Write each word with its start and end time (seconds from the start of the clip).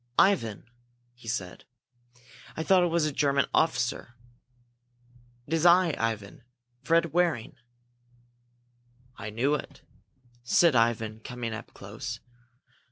"Ivan!" 0.17 0.65
he 1.13 1.27
said. 1.27 1.65
"I 2.57 2.63
thought 2.63 2.81
it 2.81 2.87
was 2.89 3.05
a 3.05 3.11
German 3.11 3.45
officer! 3.53 4.15
It 5.45 5.53
is 5.53 5.63
I, 5.63 5.93
Ivan 5.95 6.41
Fred 6.81 7.13
Waring!" 7.13 7.53
"I 9.17 9.29
knew 9.29 9.53
it," 9.53 9.83
said 10.43 10.75
Ivan, 10.75 11.19
coming 11.19 11.53
up 11.53 11.75
close. 11.75 12.19